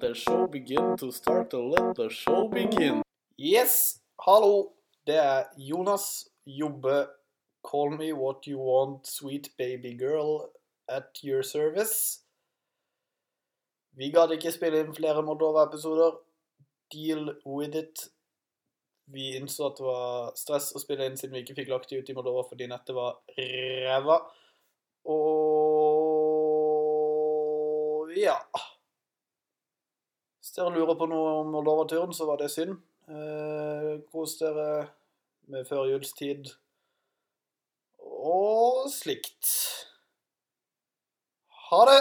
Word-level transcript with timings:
the 0.00 0.14
show 0.14 0.46
begin, 0.46 0.96
to 0.96 1.10
start 1.10 1.50
to 1.50 1.58
let 1.58 1.94
the 1.96 2.08
show 2.10 2.48
begin. 2.48 3.02
Yes, 3.38 4.00
hallo. 4.20 4.72
Det 5.06 5.16
er 5.16 5.44
Jonas 5.56 6.28
Jobbe. 6.46 7.06
Call 7.70 7.90
me 7.90 8.12
what 8.12 8.46
you 8.46 8.58
want, 8.58 9.06
sweet 9.06 9.48
baby 9.58 9.94
girl, 9.98 10.50
at 10.88 11.24
your 11.24 11.42
service. 11.42 12.20
Vi 13.96 14.10
gadd 14.12 14.30
ikke 14.36 14.52
spille 14.52 14.80
inn 14.84 14.94
flere 14.94 15.22
Moldova-episoder. 15.24 16.12
Deal 16.92 17.34
with 17.46 17.76
it. 17.76 18.10
Vi 19.06 19.36
innså 19.36 19.66
at 19.70 19.78
det 19.78 19.86
var 19.86 20.32
stress 20.36 20.72
å 20.74 20.78
spille 20.82 21.06
inn 21.06 21.16
siden 21.16 21.34
vi 21.34 21.40
ikke 21.44 21.54
fikk 21.60 21.68
lagt 21.72 21.90
de 21.90 21.98
ut 21.98 22.10
i 22.10 22.14
Moldova 22.14 22.42
fordi 22.48 22.66
nettet 22.70 22.94
var 22.96 23.12
ræva. 23.38 24.18
Og 25.06 25.96
ja. 28.16 28.36
Dere 30.56 30.72
lurer 30.72 30.96
på 30.96 31.04
noe 31.10 31.32
om 31.42 31.50
Moldova-turen, 31.52 32.14
så 32.16 32.24
var 32.28 32.40
det 32.40 32.48
synd. 32.48 32.78
Eh, 33.12 33.90
kos 34.08 34.38
dere 34.40 34.86
med 35.52 35.66
førjulstid 35.68 36.48
og 38.00 38.88
slikt. 38.90 39.50
Ha 41.68 41.82
det! 41.90 42.00